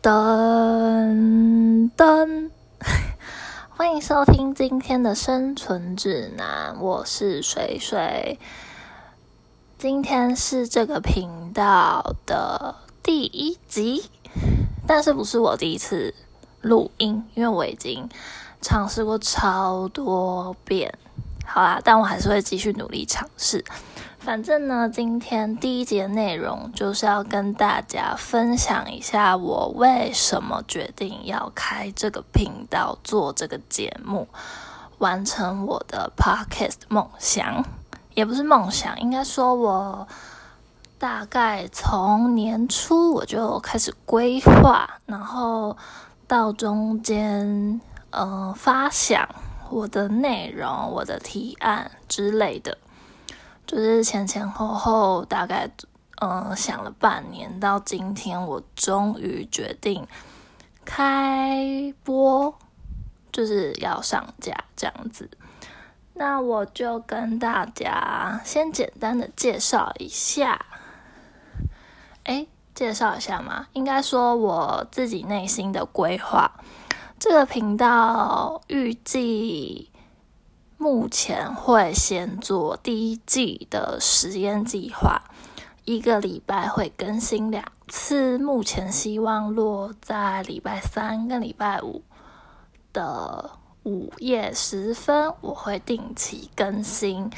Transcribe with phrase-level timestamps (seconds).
[0.00, 2.50] 噔噔，
[3.76, 8.38] 欢迎收听今天的生存指南，我是水水。
[9.76, 14.08] 今天是这个频道的第一集，
[14.86, 16.14] 但是不是我第一次
[16.60, 18.08] 录音，因为我已经
[18.62, 20.96] 尝试过超多遍。
[21.44, 23.64] 好啦，但我还是会继续努力尝试。
[24.28, 34.28] 反正呢，今天第一节内容就是要跟大家分享一下我为什么决定要开这个频道做这个节目，
[34.98, 37.64] 完成我的 podcast 梦想，
[38.12, 40.06] 也不是梦想，应该说我
[40.98, 45.74] 大概从年初我就开始规划，然后
[46.26, 49.26] 到中间嗯发想
[49.70, 52.76] 我的内容、我的提案之类的。
[53.68, 55.70] 就是前前后后大概
[56.22, 60.06] 嗯想了半年，到今天我终于决定
[60.86, 62.58] 开播，
[63.30, 65.28] 就是要上架这样子。
[66.14, 70.64] 那我就跟大家先简单的介绍一下，
[72.24, 76.50] 哎，介绍一下嘛，应该说我自己内心的规划。
[77.18, 79.87] 这个频道预计。
[80.80, 85.20] 目前会先做第一季的实验计划，
[85.84, 88.38] 一个礼拜会更新两次。
[88.38, 92.02] 目前希望落在礼拜三跟礼拜五
[92.92, 93.50] 的
[93.82, 97.28] 午夜时分，我会定期更新。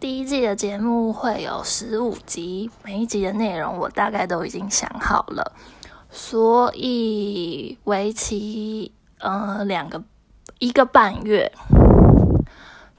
[0.00, 5.52] 第一季的节目会有十五集，每一集的内容我大概都已经想好了，
[6.10, 10.02] 所以为期呃两个
[10.58, 11.52] 一个半月。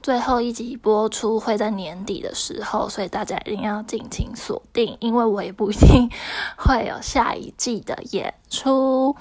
[0.08, 6.08] 最后一集播出会在年底的时候，所以大家一定要尽情锁定，因为我也不一定
[6.56, 9.14] 会有下一季的演出。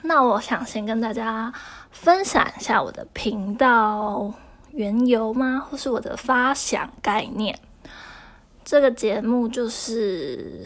[0.00, 1.52] 那我想先跟大家
[1.90, 4.32] 分享一下我的频道
[4.70, 5.62] 缘由吗？
[5.68, 7.58] 或是我的发想概念？
[8.64, 10.64] 这个节目就是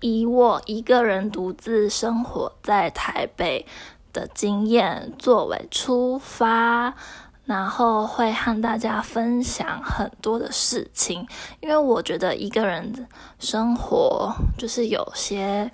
[0.00, 3.64] 以我一个人独自生活在台北
[4.12, 6.94] 的经验作为出发。
[7.50, 11.26] 然后会和大家分享很多的事情，
[11.58, 13.08] 因为我觉得一个人
[13.40, 15.68] 生活就是有些，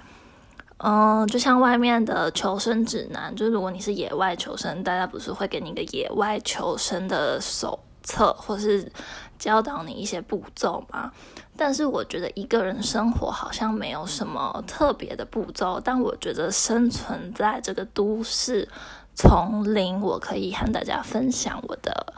[0.79, 8.91] 嗯，就像外面的求生指南，就是如果你是野外求生，大家不是会给你一个野外求生的手册，或是
[9.39, 11.13] 教导你一些步骤吗？
[11.59, 18.67] 但是我觉得一个人生活好像没有什么特别的步骤，但我觉得生存在这个都市。
[19.16, 22.12] 从零，我可以和大家分享我的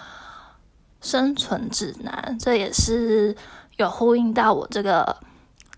[1.01, 3.37] 生存指南，这也是
[3.77, 5.17] 有呼应到我这个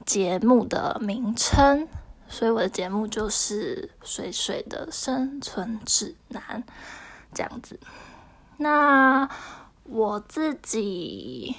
[0.07, 1.87] 节目的名称，
[2.27, 6.65] 所以我的节目就是“水水的生存指南”
[7.35, 7.79] 这样子。
[8.57, 9.29] 那
[9.85, 11.55] 我自己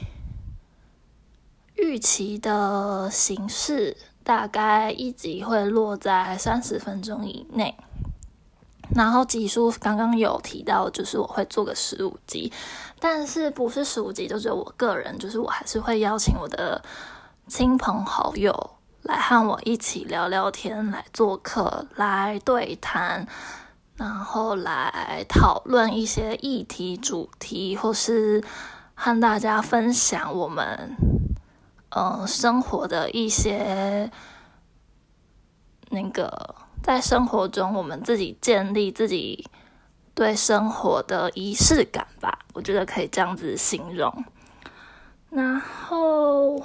[1.75, 7.77] 预期的形式，大概一集会落在三十分钟以内。
[8.93, 12.51] 然后集数刚刚有提到，就是我会做个十五集，
[12.99, 16.83] 但是不是十五集就只有我个人，就是我还是会邀请我的
[17.47, 18.71] 亲朋好友
[19.03, 23.25] 来和我一起聊聊天，来做客，来对谈，
[23.95, 28.43] 然后来讨论一些议题主题，或是
[28.93, 30.97] 和大家分享我们
[31.95, 34.11] 嗯生活的一些
[35.89, 36.55] 那个。
[36.81, 39.47] 在生活中，我们自己建立自己
[40.13, 44.25] 对生活的仪式感吧，我觉得可以这样子形容。
[45.29, 46.61] 然后，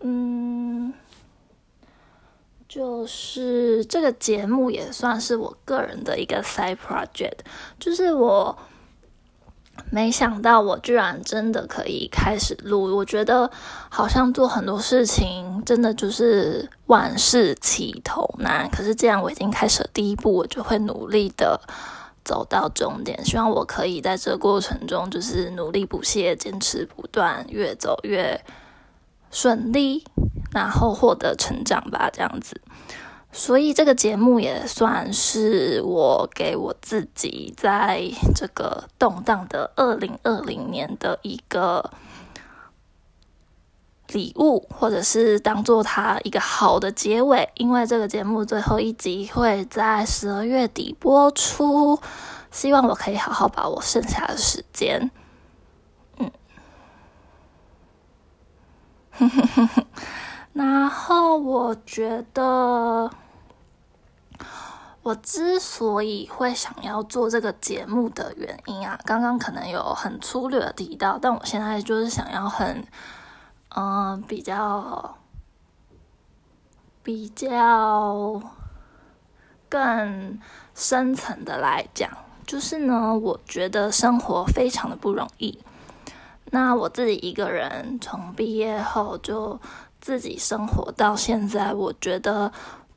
[0.00, 0.92] 嗯，
[2.68, 7.38] 就是这个节目也算是我个人的一个 side project，
[7.78, 8.58] 就是我。
[9.90, 13.50] 没想到我居然真的可以开始录，我觉得
[13.88, 18.70] 好像做很多事情真的就是万事起头难。
[18.70, 21.60] 可是既然我已经开始了第一步，我就会努力的
[22.24, 23.24] 走到终点。
[23.24, 28.40] 希望我可以在这过程中就是努力不懈、坚持不断，越走越
[29.32, 30.04] 顺利，
[30.52, 32.60] 然后获得成长吧，这样子。
[33.32, 41.92] 所以这个节目也算是我给我自己在这个动荡的二零二零年的一个
[44.08, 47.48] 礼物，或者是当做它一个好的结尾。
[47.54, 52.00] 因为这个节目最后一集会在十二月底播出，
[52.50, 55.10] 希望我可以好好把握剩下的时间。
[56.18, 56.30] 嗯，
[60.52, 63.10] 然后我觉得。
[65.02, 72.86] 我之所以会想要做这个节目的原因啊，刚刚可能有很粗略的提到，但我现在就是想要很，
[73.74, 75.16] 嗯，比较
[77.02, 78.42] 比较
[79.70, 80.38] 更
[80.74, 82.10] 深层的来讲，
[82.46, 85.58] 就是呢，我觉得生活非常的不容易。
[86.50, 89.58] 那我自己一个人从毕业后就
[90.00, 92.52] 自己生活到现在，我觉得。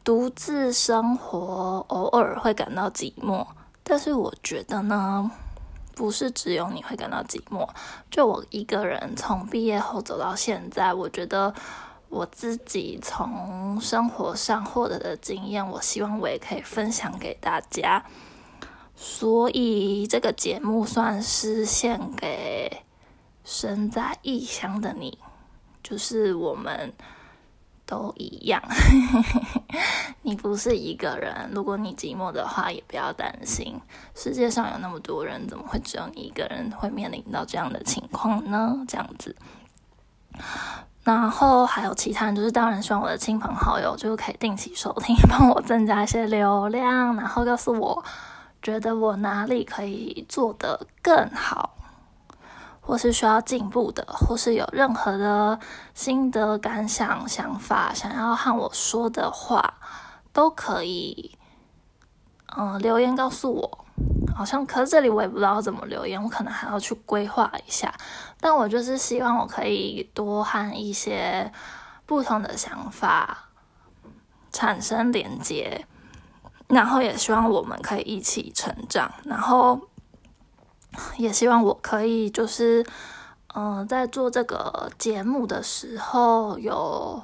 [0.06, 3.48] 独自生活，偶尔会感到寂寞，
[3.86, 5.32] 但是我觉得呢，
[5.96, 7.66] 不是只有你会感到寂寞。
[8.12, 11.54] 就我一个人从毕业后走到现在，我觉得
[12.10, 18.04] 我自己从生活上获得的经验，我希望我也可以分享给大家。
[18.98, 22.84] 所以这个节目算是献给
[23.46, 25.18] 身在异乡的你，
[25.84, 26.92] 就是我们。
[27.86, 28.64] 都一样，
[30.24, 31.52] 你不是一个人。
[31.54, 33.78] 如果你寂寞的话，也不要担心。
[34.16, 38.74] 世界上有那么多人，怎么会只有你一个人会面临到这样的情况呢？
[38.88, 39.36] 这样子，
[41.04, 48.04] 然后还有其他人，就是当然希望我的亲朋好友就可以定期收听，帮我增加一些流量，然后告诉我
[48.62, 51.76] 觉得我哪里可以做得更好。
[52.86, 55.58] 或是需要进步的，或是有任何的
[55.94, 59.76] 心得感想、想法，想要和我说的话，
[60.34, 61.38] 都可以，
[62.58, 63.86] 嗯，留言告诉我。
[64.36, 67.94] 好像，可是这里我也不知道怎么留言，我可能还要去规划一下。
[68.42, 71.50] 但我就是希望我可以多和一些
[72.06, 73.50] 不同的想法
[74.52, 75.88] 产生连接，
[76.68, 79.80] 然后也希望我们可以一起成长，然后。
[81.18, 82.86] 也希望我可以，就是，
[83.56, 87.22] 嗯，在做这个节目的时候有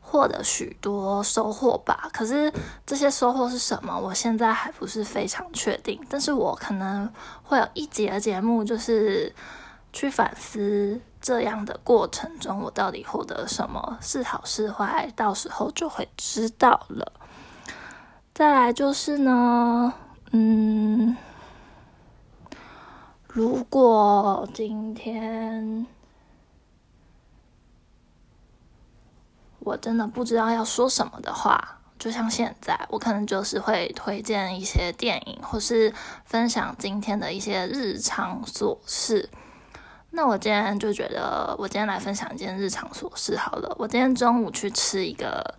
[0.00, 2.08] 获得许多收获吧。
[2.12, 2.52] 可是
[2.84, 6.00] 这些收获是什么，我现在还不是非常确定。
[6.08, 7.08] 但是我可能
[7.42, 9.34] 会有一节节目，就是
[9.92, 17.12] 去反思这样的过程中，我到底获得什么，是好是坏，到时候就会知道了。
[18.34, 19.92] 再来就是呢，
[20.32, 21.16] 嗯。
[23.74, 25.84] 如果今天
[29.58, 35.92] 我真的不知道要说什么的话，就像现在，我可能就是会推荐一些电影，或是
[36.24, 39.28] 分享今天的一些日常琐事。
[40.10, 43.74] 那我今天就觉得，我今天来分享一件日常琐事好了。
[43.76, 45.52] 我今天中午去吃一个。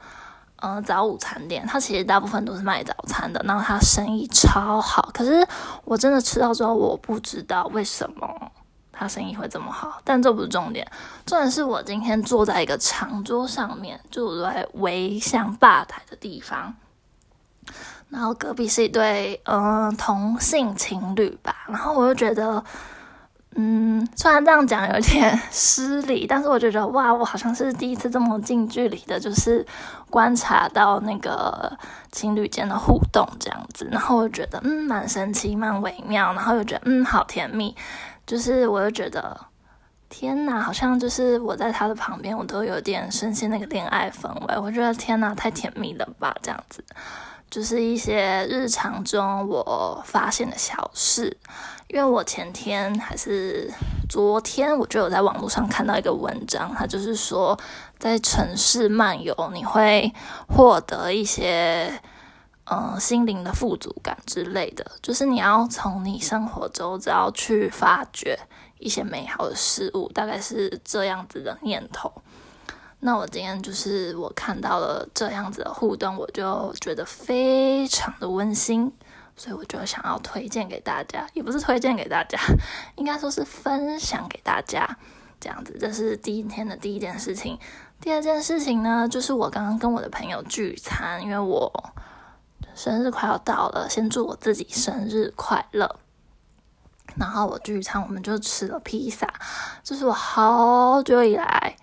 [0.65, 5.11] 嗯，早午餐店，它其实大部分都是卖早餐的，然后它生意超好。
[5.13, 5.47] 可是
[5.83, 8.27] 我真的吃到之后，我不知道为什么
[8.91, 10.01] 它生意会这么好。
[10.03, 10.91] 但这不是重点，
[11.23, 16.73] 重点是我今天坐在一个长桌上面，就在围向吧台的地方，
[18.09, 22.63] 然后隔壁是一对嗯同性情侣吧，然后我就觉得。
[23.57, 29.65] 嗯，虽然这样讲有点失礼，但是我觉得哇，我好像是第一次这么近距离的，就是
[30.09, 31.71] 观察到那个
[32.11, 37.73] 情侣间的互动这样子，然后我觉得嗯，蛮神奇，蛮微妙，然后又觉得嗯，好甜蜜，
[38.27, 39.39] 就是我又觉得
[40.09, 46.83] 天哪，好像就是我在他的旁边，我都有点深陷那个恋爱氛围，我觉得天哪，太甜蜜了吧，这样子，
[47.49, 51.37] 就是一些日常中我发现的小事。
[51.87, 53.71] 因为我前天还是
[54.09, 57.57] 昨天，我就有在网络上看到一个文章，它就是说，
[57.99, 60.11] 在城市漫游，你会
[60.47, 62.01] 获得一些
[62.65, 68.37] 嗯心灵的富足感之类的，就是你要从你生活周遭去发掘
[68.79, 72.11] 一些美好的事物，大概是这样子的念头。
[72.99, 78.91] 那我今天就是我看到了这样子的互动，我就觉得非常的温馨。
[79.37, 82.39] 所以我就想要推荐给大家，也不是推荐给大家，
[82.95, 84.97] 应该说是分享给大家，
[85.41, 85.75] 这样子。
[85.77, 87.59] 这是第一天的第一件事情。
[87.99, 91.69] 第二件事情呢，就是我刚刚跟我的朋友聚餐，因为我
[92.73, 95.97] 生日快要到了，先祝我自己生日快乐。
[97.17, 99.27] 然后我聚餐，我们就吃了披萨，
[99.83, 101.75] 这是我好久以来。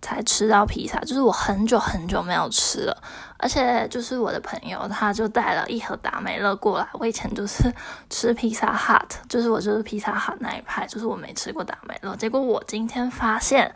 [0.00, 3.02] 才吃到披萨，就是我很久很久没有吃了，
[3.36, 6.88] 而且就是我的朋友，他就带了一盒达美乐过来。
[6.94, 7.72] 我以前就是
[8.08, 12.14] 吃披萨 hut，就是我就是披萨 hut 那一派，就是我没吃过达美乐。
[12.16, 13.74] 结果我今天发现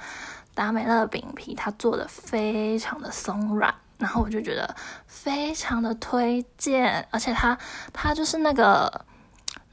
[0.55, 4.75] 达美乐饼皮它做的非常的松软，然后我就觉得
[5.07, 7.59] 非常的推荐，而且它
[7.93, 9.05] 它就是那个。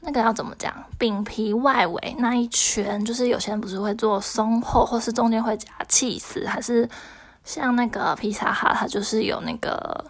[0.02, 0.74] 那个要怎么讲？
[0.98, 6.88] 饼皮外围那一圈，就是有些人不是会做松厚，或是中间会加气丝，还是
[7.44, 10.04] 像那个披萨哈，它就是有那个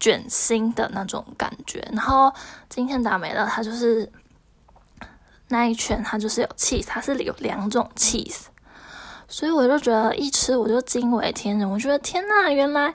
[0.00, 1.86] 卷心的那种感觉。
[1.92, 2.32] 然后
[2.68, 4.10] 今天达美乐它就是
[5.48, 8.46] 那一圈，它就是有 cheese，它是有两种 cheese，
[9.28, 11.70] 所以我就觉得一吃我就惊为天人。
[11.70, 12.92] 我觉得天呐，原来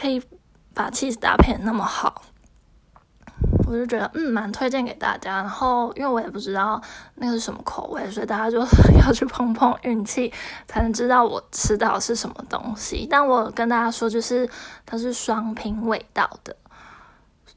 [0.00, 0.22] 可以
[0.72, 2.22] 把 cheese 搭配那么好。
[3.70, 5.36] 我就觉得嗯，蛮推荐给大家。
[5.36, 6.82] 然后因为我也不知道
[7.14, 8.58] 那个是什么口味，所以大家就
[9.06, 10.32] 要去碰碰运气，
[10.66, 13.06] 才能知道我吃到是什么东西。
[13.08, 14.48] 但我跟大家说，就是
[14.84, 16.56] 它是双拼味道的。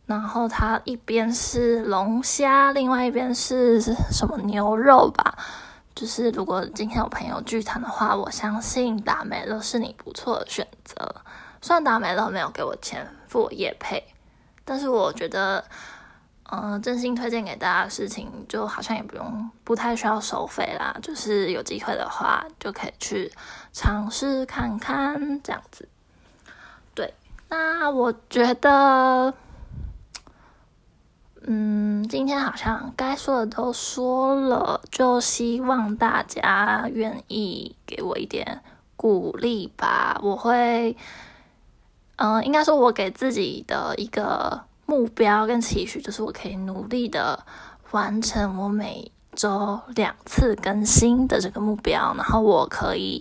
[0.05, 5.35] 然后它一边是龙虾，另外一边是什么牛肉吧。
[5.95, 11.15] 就是如果今天有朋友聚餐的话，我相信达美乐是你不错的选择。
[11.59, 14.03] 虽然达美乐没有给我钱付我夜配，
[14.63, 15.63] 但是我觉得。
[16.51, 20.95] 嗯，真心推荐给大家的事情，就好像也不用不太需要收费啦。
[21.01, 23.31] 就是有机会的话，就可以去
[23.71, 25.87] 尝试看看这样子。
[26.93, 27.11] 对，
[27.49, 29.33] 那我觉得，
[31.41, 38.61] 嗯，今天好像该说的都说了，就希望大家愿意给我一点
[38.95, 40.19] 鼓励吧。
[40.21, 40.95] 我会，
[42.17, 44.65] 嗯，应该说，我给自己的一个。
[44.93, 47.43] 目标跟期许就是我可以努力的
[47.89, 53.19] 完成我每周两次更新的这个目标，然后我可以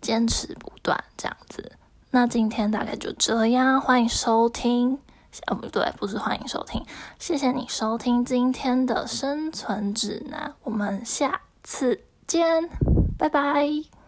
[0.00, 1.72] 坚持不断这样子。
[2.10, 4.98] 那今天大概就这样，欢迎收听，
[5.46, 6.82] 哦不对，不是欢迎收听，
[7.18, 12.70] 谢谢你收听今天的生存指南，我们下次见，
[13.18, 13.99] 拜拜。